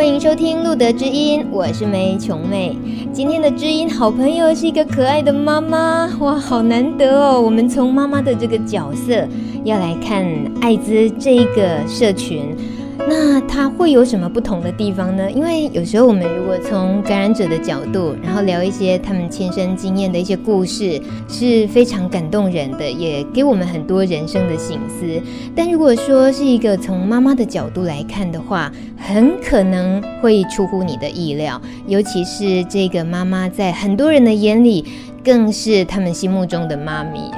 [0.00, 2.74] 欢迎收听《路德之音》，我是梅琼妹。
[3.12, 7.38] 今天的知音好朋友是一个可爱的妈妈，哇，好难得哦！
[7.38, 9.28] 我们从妈妈的这个角色
[9.62, 10.24] 要来看
[10.62, 12.56] 爱滋这一个社群。
[13.08, 15.30] 那它会有什么不同的地方呢？
[15.30, 25.20] 因为有时候我们如果从感染者的角度，然后聊一些他们亲身经验的一些故事，是非常感动人的，也给我们很多人生的醒思。
[25.56, 34.84] 但如果说是一个从妈妈的角度来看的话，很可能会出乎你的意料，尤其是这个妈妈在很多人的眼里，
[35.24, 37.30] 更是他们心目中的妈咪。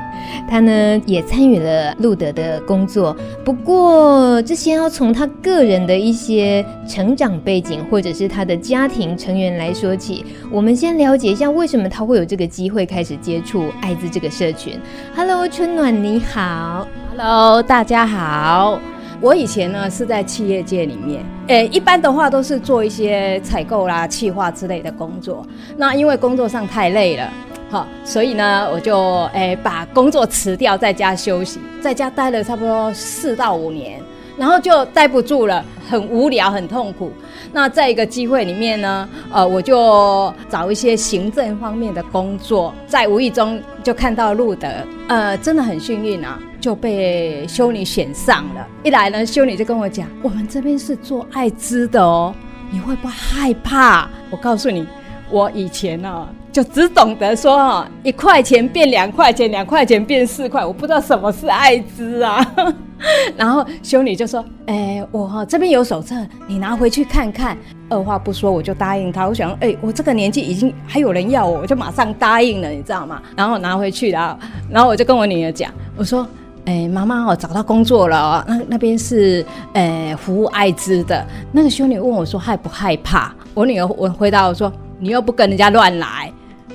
[0.48, 10.24] 她呢也参与了路德的工作，不过这先要从他个人的一些成长背景，或者是他的家庭成员来说起。
[10.50, 14.78] 我们先了解一下为什么他会有这个机会开始接触艾滋这个社群。
[15.16, 16.86] Hello，春暖你好。
[17.10, 18.78] Hello，大家好。
[19.20, 25.46] 我以前呢是在企业界里面，诶，一般的话都是做一些采购啦、企划之类的工作。
[25.76, 27.28] 那因为工作上太累了。
[27.72, 33.98] 好，所以呢，我就诶、把工作辞掉，在家休息，在家待了差不多四到五年，
[34.36, 37.10] 然后就待不住了，很无聊，很痛苦。
[37.50, 44.68] 那在一个机会里面呢，呃，我就找一些行政方面的工作，在无意中就看到路德，
[45.08, 48.66] 呃，真的很幸运啊，就被修女选上了。
[48.84, 52.34] 一来呢，修女就跟我讲，我们这边是做艾滋的哦，
[52.70, 54.10] 你会不会害怕？
[54.28, 54.86] 我告诉你，
[55.32, 56.28] 我以前呢、啊。
[56.52, 62.46] 就只懂得说哈，一块钱变两块钱，两块钱变四块，我不知道什么是爱滋啊。
[63.38, 66.14] 然后修女就说：“哎、我这边有手册，
[66.46, 67.56] 你拿回去看看。”
[67.88, 69.26] 二话不说，我就答应他。
[69.26, 73.22] 我想，哎、我这个年纪已经还有人要我，我就马上答应了，你知道吗？
[73.34, 74.38] 然后拿回去，然后，
[74.68, 76.28] 然后我就跟我女儿讲，我说
[76.66, 79.42] ：“哎、欸，妈妈，我找到工作了，那那边是
[79.72, 84.70] 呃、欸、服务艾滋的。”那个修女问我说：“害不害怕？”我女儿我回答我说
[85.02, 86.32] ：“你又不跟人家乱来。”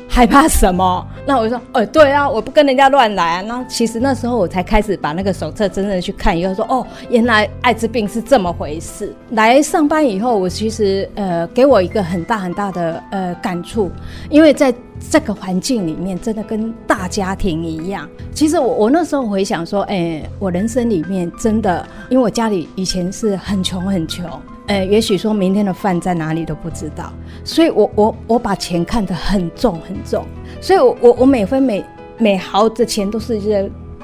[0.10, 1.06] 害怕什么？
[1.28, 3.42] 那我就说，哦，对啊，我不跟人家乱来啊。
[3.42, 9.14] 那其实那时候我才开始把那个手册真正去看，以后说，哦，原来艾滋病是这么回事。
[9.32, 13.92] 来上班以后，我其实呃，给我一个很大很大的呃感触，
[14.30, 14.74] 因为在
[15.12, 18.10] 这个环境里面，真的跟大家庭一样。
[18.34, 24.26] 其实我我那时候回想说，哎，我人生里面真的，因为我家里以前是很穷很穷。
[24.68, 27.12] 呃，也许说明天的饭在哪里都不知道，
[27.44, 30.26] 所以我我我把钱看得很重很重，
[30.62, 31.84] 所以我我我每分每
[32.18, 33.40] 每毫的钱都是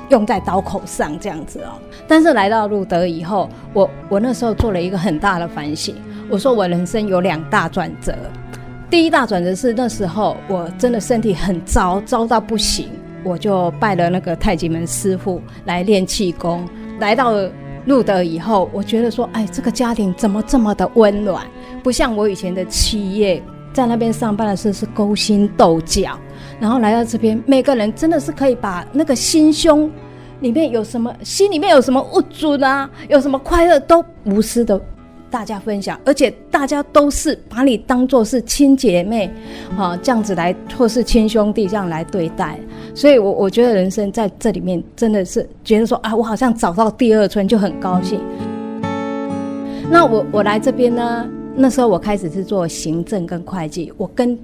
[0.09, 1.79] 用在刀口上这样子哦。
[2.07, 5.95] 但是来到路德以后，我我那时候做了一个很大的反省，
[6.29, 8.15] 我说我人生有两大转折，
[8.89, 12.87] 第一大转折是那时候我真的身体很糟，糟到不行，
[13.23, 16.65] 我就拜了那个太极门师傅来练气功，
[16.99, 17.33] 来到
[17.85, 17.95] 了。
[17.95, 21.45] 露德以后，我觉得说，哎，这个家庭怎么这么的温暖？
[21.83, 26.17] 不像我以前的企业，在那边上班的时候是勾心斗角，
[26.59, 29.91] 然后来到这边，每个人真的是可以把那个心胸
[30.39, 34.79] 里面有什么，心里面有什么不足啊，有什么快乐都无私的。
[35.29, 39.33] 大家分享，而且大家都是把你当做是亲姐妹，
[39.75, 42.59] 啊，这样子来，或是亲兄弟这样来对待。
[42.95, 48.19] 所以我，我觉得人生在这里面真的是觉得说啊，我好像找到第二春，就很高兴。
[49.89, 54.37] 那我我来这边呢，那时候我开始是做行政跟会计，我跟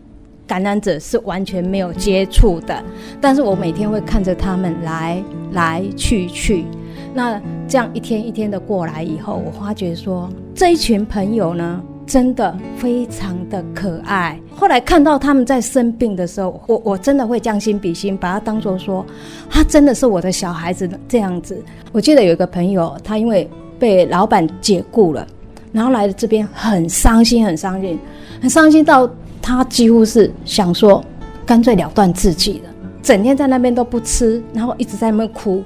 [0.47, 2.83] 感染者是完全没有接触的，
[3.21, 5.23] 但是我每天会看着他们来
[5.53, 6.65] 来去去。
[7.13, 14.37] 那这样一天一天的过来以后，我发觉说这一群朋友呢，真的非常的可爱。
[14.55, 19.05] 后来看到他们在生病的时候，我我真的会将心比心，把他当做说，
[19.47, 21.63] 他真的是我的小孩子这样子。
[21.91, 23.47] 我记得有一个朋友，他因为
[23.77, 25.25] 被老板解雇了，
[25.71, 27.99] 然后来了这边很伤心，很伤心，
[28.41, 29.07] 很伤心到
[29.39, 31.05] 他几乎是想说，
[31.45, 32.71] 干脆了断自己了，
[33.03, 35.63] 整天在那边都不吃，然后一直在那边哭。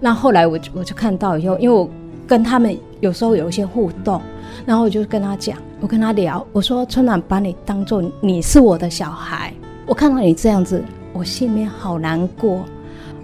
[0.00, 1.88] 那后来我就我就看到以后，因为我
[2.26, 4.20] 跟他们有时候有一些互动，
[4.66, 9.52] 然后我就跟他讲，我跟他聊，我说春暖把你当做你是我的小孩，
[9.84, 10.82] 我看到你这样子，
[11.12, 12.64] 我心里面好难过。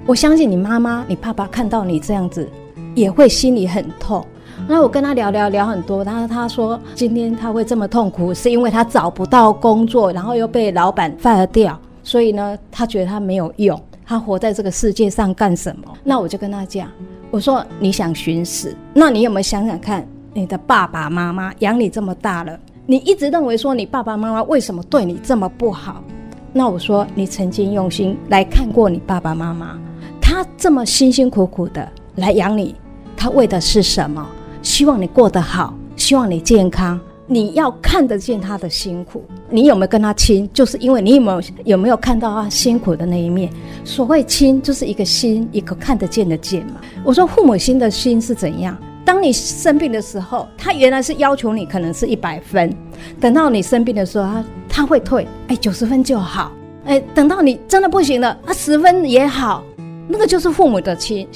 [0.04, 2.46] 我相信你妈妈、你爸爸看到你这样子，
[2.94, 4.22] 也会心里很痛。
[4.68, 13.82] 那我跟他聊聊聊很多，然后他说今天他会这么痛苦，是因为他找不到工作，然后又被老板 fire 掉，所以呢，他觉得他没有用。
[14.04, 15.94] 他活在这个世界上干什么？
[16.04, 16.88] 那我就跟他讲，
[17.30, 26.02] 我说你想寻死，那你有没有想想看，你的爸爸妈妈养你这么大了，你一直认为说你爸爸妈妈为什么对你这么不好？
[26.52, 29.78] 那我说你曾经用心来看过你爸爸妈妈，
[30.20, 32.74] 他这么辛辛苦苦的来养你，
[33.16, 34.26] 他为的是什么？
[34.62, 37.00] 希望你过得好，希望你健康。
[37.26, 40.50] 你要看得见他的辛苦，你有没有跟他亲？
[40.52, 43.48] 就是因为你有没有有没有看到他辛苦的那一面？
[43.84, 46.80] 所谓亲，就是一个心，一个看得见的见嘛。
[47.04, 48.76] 我说父母亲的心是怎样？
[49.04, 52.72] 当你生病的时候，他原来是要求你可能是一百分，
[53.20, 56.52] 等到你生病的时候，他他会退，哎，九十分就好。
[56.84, 59.64] 哎，等到你真的不行了，他十分也好，
[60.08, 61.26] 那个就是父母的亲。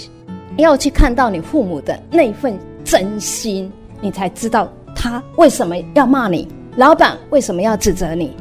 [0.56, 3.70] 要去看到你父母的那份真心，
[4.00, 4.68] 你才知道。
[4.94, 6.46] 他为什么要骂你？
[6.76, 8.36] 老板为什么要指责你？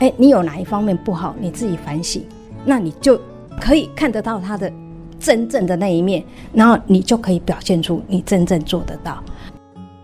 [0.00, 1.34] 哎，你有哪一方面不好？
[1.40, 2.22] 你自己反省，
[2.66, 3.18] 那你就
[3.58, 4.70] 可以看得到他的
[5.18, 6.22] 真正的那一面，
[6.52, 9.22] 然后你就可以表现出你真正做得到。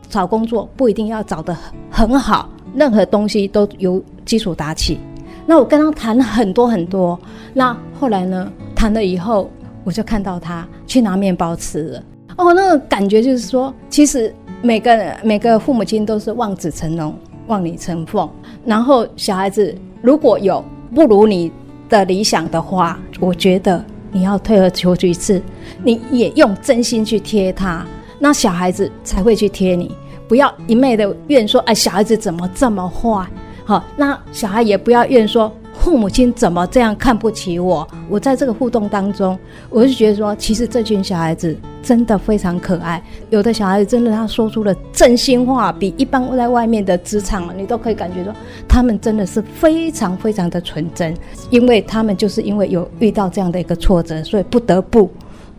[0.09, 1.57] 找工作不一定要找得
[1.91, 4.99] 很好，任何东西都由基础打起。
[5.47, 7.19] 那我跟他谈了很多很多，
[7.55, 8.51] 那后来呢？
[8.75, 9.51] 谈了以后，
[9.85, 12.03] 我就看到他去拿面包吃了。
[12.37, 14.35] 哦，那个感觉就是说，其实。
[14.62, 17.17] 每个每个父母亲都是望子成龙、
[17.47, 18.29] 望女成凤，
[18.62, 20.62] 然后小孩子如果有
[20.95, 21.51] 不如你
[21.89, 25.43] 的理想的话，我觉得你要退而求其次，
[25.83, 27.87] 你也用真心去贴他，
[28.19, 29.95] 那小孩子才会去贴你。
[30.29, 33.27] 不要一昧的怨说，哎，小孩子怎么这么坏？
[33.65, 35.53] 好，那小孩也不要怨说。
[35.81, 37.88] 父母亲怎么这样看不起我？
[38.09, 39.37] 我在这个互动当中，
[39.71, 43.03] 我就觉得说，其实这群小孩子真的非常可爱。
[43.31, 48.32] 有的小孩子真的他说出了真心话，比一般在外面的职场，你都可以感觉到
[48.69, 51.17] 他们真的是非常非常的纯真。
[51.49, 55.11] 因为他们就是因为有遇到这样的一个挫折，所以不得不，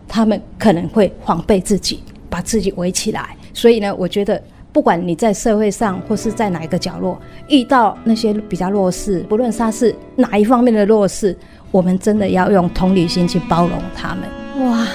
[0.06, 3.36] 他们可能会防备自己，把自己围起来。
[3.52, 4.40] 所以呢，我觉得。
[4.72, 11.36] 不管你在社会上或是在哪一个角落遇到那些比较弱势，不论他是哪一方面的弱势，
[11.70, 14.70] 我们真的要用同理心去包容他们。
[14.70, 14.86] 哇，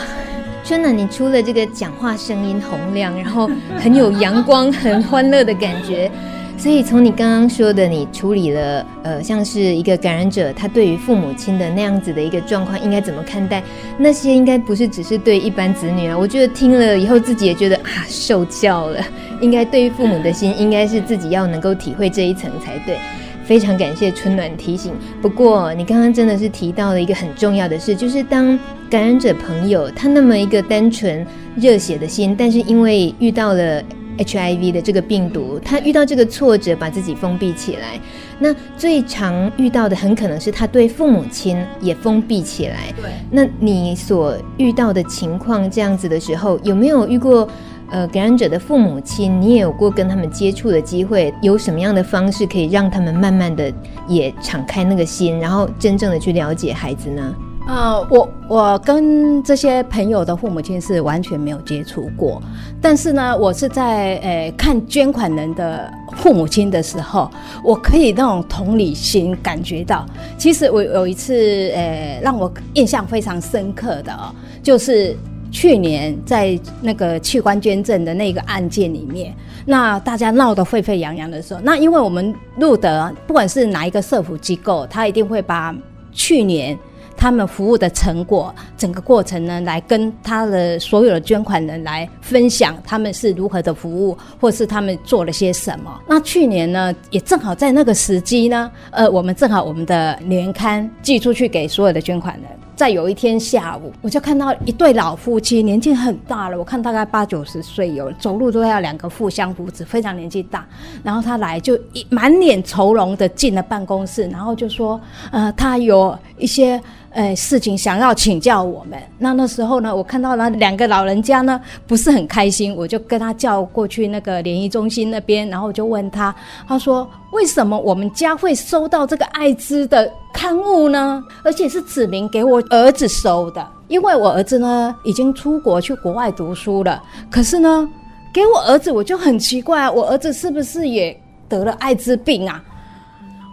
[0.63, 6.11] 真的，你除了这个讲话声音洪亮，然后很有阳光、很欢乐的感觉。
[6.57, 13.63] 所以从你刚刚说的，你处理了呃，像是一个感染者，他对于父母亲的那样子的一个状况，应该怎么看待？
[13.95, 18.99] 那些应该不是只是对一般子女啊，我觉得听了以后自己也觉得啊，受教了。
[19.39, 22.97] 应该对于父母的心，应该是自己要能够体会这一层才对。
[23.45, 24.91] 非常感谢春暖提醒。
[25.21, 28.59] 不过你刚刚真的是提到了一个很重要的事，就是当
[28.89, 31.25] 感染者朋友他那么一个单纯
[31.55, 33.81] 热血的心，但是因为遇到了。
[34.17, 37.99] HIV 的这个病毒，他遇到这个挫折，把自己封闭起来。
[38.39, 42.93] 那最常遇到的，很可能是他对父母亲也封闭起来。
[43.01, 43.11] 对。
[43.31, 47.47] 那你所遇到的情况，这样子的时候，有没有遇过
[47.89, 49.41] 呃感染者的父母亲？
[49.41, 51.33] 你也有过跟他们接触的机会？
[51.41, 53.73] 有什么样的方式可以让他们慢慢的
[54.07, 57.35] 也敞开那个心，然后真正的去了解孩子呢？
[57.67, 62.41] 啊、呃，我我跟这些朋友的父母亲是完全没有接触过，
[62.81, 67.29] 但是呢，我是在呃、看捐款人的父母亲的时候，
[67.61, 70.05] 我可以那种同理心感觉到。
[70.37, 75.13] 其实我有一次呃、让我印象非常深刻的哦，就是
[75.51, 85.75] 去年在那个器官捐赠的那个案件里面，那大家闹得沸沸扬扬的时候，那因为我们路德不管是哪一个社福机构，他一定会把
[86.13, 86.79] 去年。
[87.17, 95.99] 他们服务的成果，整个过程呢，来跟他的所有的捐款人来分享，他们是如何的服务，或是他们做了些什么。
[96.07, 102.43] 那去年呢，也正好在那个时机呢，呃，我们正好我们的年刊寄出去给所有的捐款人。
[102.75, 110.63] 在有一天下午，我就看到一对老夫妻，年纪很大了，我看大概八九十岁有，走路都要两个互相扶持，非常年纪大。
[111.03, 116.79] 然后他来就一满脸愁容的进了办公室，然后就说，呃，他有一些。
[117.17, 119.01] 哎，事情想要请教我们。
[119.17, 126.33] 那那时候呢，我看到那两个老人家呢，不是很开心，我就跟他叫过去那个联谊中心那边，然后就问他，
[126.67, 131.23] 他说为什么我们家会收到这个艾滋的刊物呢？
[131.43, 137.01] 而且是指明给我儿子收的，因为我儿子呢已经出国去国外读书了。
[137.31, 137.89] 可是呢，
[138.31, 141.19] 给我儿子我就很奇怪，我儿子是不是也
[141.49, 142.63] 得了艾滋病啊？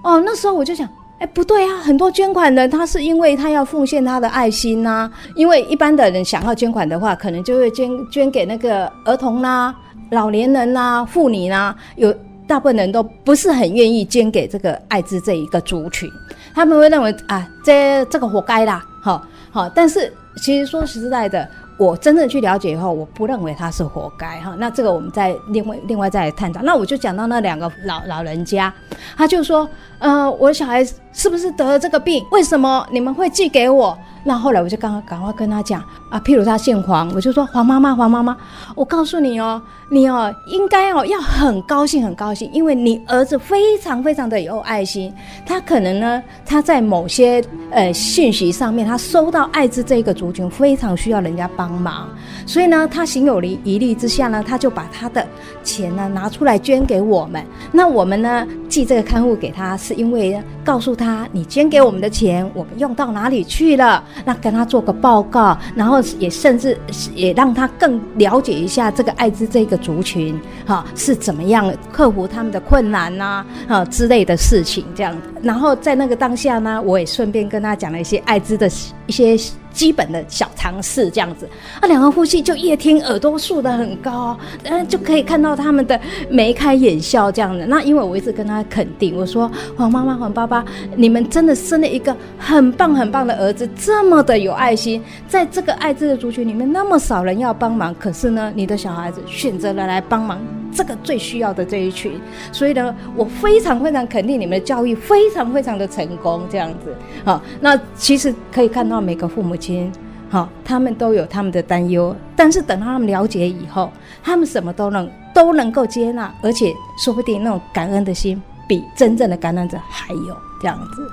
[0.03, 0.87] 哦，那时候我就想。
[1.19, 1.77] 哎，不对啊！
[1.79, 9.75] 很多捐款人他是因为他要奉献他的爱心呐、因为一般的人想要捐款的话，可能就会捐捐给那个儿童啦、
[10.11, 12.13] 老年人啦、妇女啦、有
[12.47, 16.11] 大部分人都不是很愿意捐给这个艾滋这一个族群，
[16.53, 19.69] 他们会认为啊，这这个活该啦，好好。
[19.69, 24.55] 但是其实说实在的，我真正去了解以后，我不认为他是活该哈。
[24.59, 26.63] 那这个我们再另外另外再来探讨。
[26.63, 28.73] 那我就讲到那两个老老人家，
[29.17, 32.25] 他就说，呃，我小孩是不是得了这个病？
[32.31, 33.99] 为什么你们会寄给我？
[34.25, 38.37] 那后来我就刚刚赶快跟他讲啊，譬如他姓黄，我就说黄妈妈，黄妈妈，
[38.75, 45.13] 我告诉你哦，你哦应该哦要很高兴很高兴，因为你儿子非常非常的有爱心，
[45.45, 52.09] 他可能呢他在某些呃信息上面，他收到爱滋这个族群非常需要人家帮忙，
[52.47, 55.27] 所以呢他行有余力之下呢，他就把他的
[55.63, 64.03] 钱呢拿出来捐给我们，那我们呢寄这个刊物给他，是因为告诉他你捐给我们的钱，我们用到哪里去了。
[64.25, 66.79] 那跟他做个报告，然后也甚至
[67.15, 75.17] 也让他更了解一下这个艾滋这个族群，哈是怎么样克服他们的困难呐，啊之类的事情这样。
[75.43, 78.69] 然后在那个当下呢，我也顺便跟他讲了一些艾滋的
[79.07, 79.37] 一些。
[79.75, 81.47] 基本的小常识这样子，
[81.81, 86.01] 啊，两个夫妻就越听耳朵竖得很高，嗯，就可以看到他们的
[86.31, 87.67] 眉开眼笑这样子。
[87.69, 90.65] 那因为我一直跟他肯定，我说黄妈妈、黄爸爸，
[90.97, 100.64] 你们真的生了一个很棒很棒的儿子，这么的有爱心，在这个爱滋的族群里面那么少人要帮忙，可是呢，你的小孩子选择了来帮忙。
[100.75, 106.95] 这个最需要的这一群，所以呢，我非常非常肯定你们的教育非常非常的成功，这样子。
[107.25, 109.91] 好，那其实可以看到每个父母亲，
[110.29, 113.91] 好，他们都有他们的担忧，但是等到他们了解以后，
[114.23, 121.09] 他们什么都能都能够接纳，而且说不定那种感恩的心比真正的感染者还有这样子。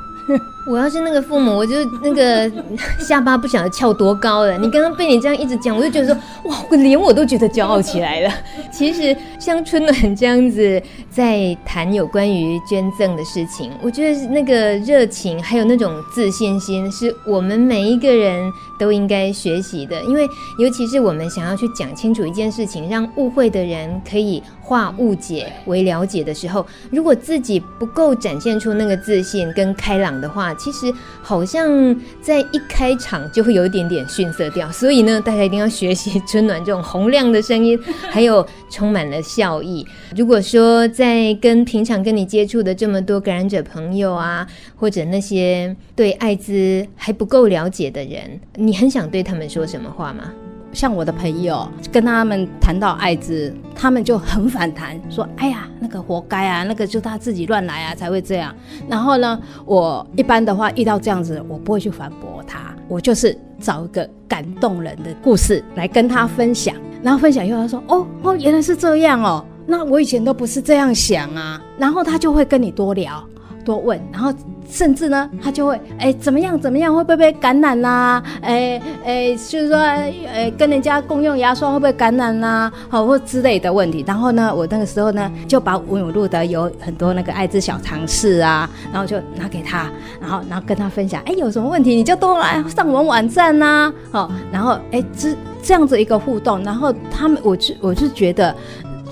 [0.68, 2.50] 我要是那个父母，我就那个
[3.00, 4.58] 下巴不晓得翘多高了。
[4.58, 6.16] 你刚刚被你这样一直讲，我就觉得说，
[6.50, 8.32] 哇，我连我都觉得骄傲起来了。
[8.72, 20.02] 其实像春暖这样子在谈有关于捐赠的事情，我觉得那个热情还有那种自信心，是我们每一个人都应该学习的。
[20.04, 20.28] 因为
[20.60, 37.80] 尤其是我们想要去讲清楚一件事情，让误会的人可以化误解为了解的时候，如果自己不够展现出那个自信跟开朗的话，其实好像在一开场就会有一点点逊色掉，所以呢，大家一定要学习春暖这种洪亮的声音，
[38.10, 39.86] 还有充满了笑意。
[40.16, 50.32] 如果说在跟平常跟你接触的这么多感染者朋友啊，或者那些对艾滋还不够了解的人，你很想对他们说什么话吗？
[50.74, 58.56] 像我的朋友跟他们谈到艾滋，他们就很反弹，说：“哎呀，那个活该啊，那个就他自己乱来啊，才会这样。”
[58.88, 66.76] 然后呢，我一般的话遇到这样子，我不会去反驳他，我就是找一个感动人的故事来跟他分享。
[67.04, 73.24] 然后分享以后，他说：“哦哦，原来是这样哦，那我以前都不是这样想啊。”然后他就会跟你多聊。
[73.64, 74.34] 多问，然后
[74.72, 78.24] 甚至呢，他就会哎怎么样怎么样，会不会被感染啦、啊？
[78.42, 82.74] 哎哎，就是说哎跟人家共用牙刷会不会感染啦、啊？
[82.90, 84.04] 好或之类的问题。
[84.08, 98.56] 然后呢，我那个时候呢就把我有录的有很多那个艾滋小常识啊，然后就拿给他，然后然后跟他分享，哎有什么问题你就都来上我们网站呐、啊，好，然后哎这这样子一个互动，然后他们我就我就觉得。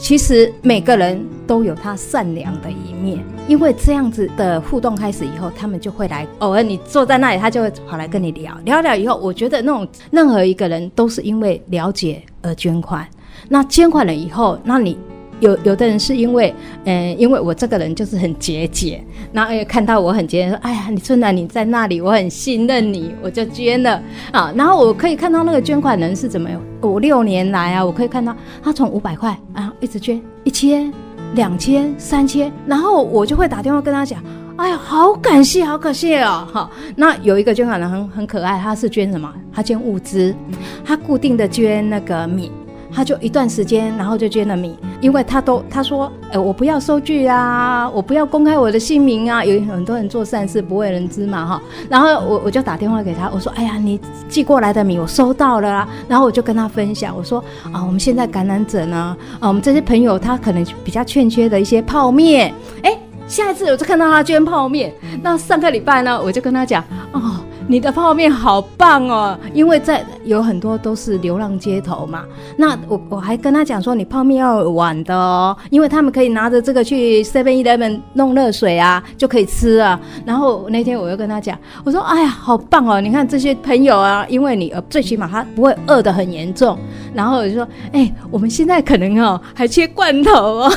[0.01, 6.25] 其实每个人都有他善良的一面，因为这样子的互动开始以后，他们就会来。
[6.37, 13.05] 偶尔你坐在那里，他就会跑来跟你聊，聊聊以后，我觉得那种任何一个人都是因为了解而捐款。
[13.47, 14.97] 那捐款了以后，那你。
[15.39, 16.53] 有有的人是因为，
[16.83, 19.01] 嗯，因为我这个人就是很节俭，
[19.31, 24.03] 然后也看到我很节俭，说，哎呀，你春暖你在那里，我很信任你，我就捐了
[24.33, 24.51] 啊。
[24.53, 30.91] 然后我可以看到那个捐款人是怎么样，五六年来啊，我可以看到他从五百块啊一直捐一千、
[31.35, 34.21] 两千、三千，然后我就会打电话跟他讲，
[34.57, 36.69] 哎呀，好感谢，好感谢哦， 好。
[36.95, 39.31] 那有一个捐款人很很可爱，他是捐什么？
[39.51, 40.35] 他捐物资，
[40.83, 42.51] 他固定的捐那个米。
[42.91, 51.61] 他就一段时间，然后就捐了米，因为他都他说，哎、我不要收据啊，我不要公开我的姓名啊，有很多人做善事不为人知嘛，哈。
[51.89, 55.87] 然后我我就打电话给他，我说，哎呀，你寄过来的米我收到了啊。
[56.07, 62.53] 然后我就跟他分享，我说，啊，我们现在感染者呢，啊，我们这些朋友他可能比较欠缺的一些泡面，
[62.83, 64.93] 哎、下一次我就看到他捐泡面。
[65.21, 67.35] 那上个礼拜呢，我就跟他讲，哦。
[67.71, 72.23] 你的泡面好棒哦，因为在有很多都是流浪街头嘛。
[72.55, 79.99] 那我我还跟他讲说，你泡面要有碗的哦，因为他们可以拿着这个去 Seven Eleven 弄热水啊，就可以吃啊。
[80.25, 83.01] 然后那天我又跟他讲，我说，哎呀，好棒哦！
[83.01, 86.77] 你看这些朋友啊，因为你呃最起码他不会饿得很严重。
[87.13, 90.73] 然后我就说，哎，我们现在可能哦还缺罐头哦。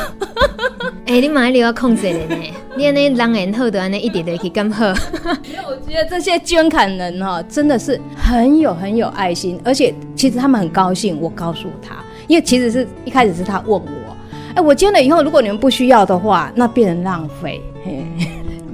[1.06, 2.37] 哎，你买你要控制的呢，
[2.76, 4.87] 你那人缘好的那一点点可以更好。
[5.44, 9.41] 因为我觉得这些捐款人哦，真的是很有很有爱心。
[9.64, 11.96] 而且其实他们很高兴我告诉他，
[12.26, 14.16] 因为其实是一开始是他问我，
[14.54, 17.61] 哎，我捐了以后，如果你们不需要的话，那变成浪费。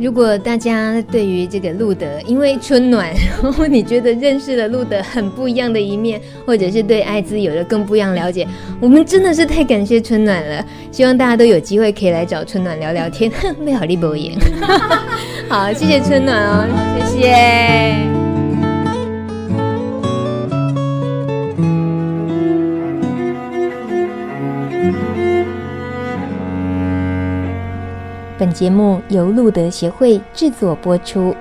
[0.01, 8.47] 如果大家对于这个路德，因为春暖，然后你觉得认识了路德很不一样的一面，或者是对艾滋有了更不一样了解，
[8.81, 10.65] 我们真的是太感谢春暖了。
[10.93, 13.29] 希望大家都有机会可以来找春暖聊聊天。
[13.61, 14.39] 没好利博言，
[15.51, 16.65] 好，谢谢春暖哦，
[17.11, 18.18] 谢谢。
[28.39, 31.35] 本节目由路德协会制作播出。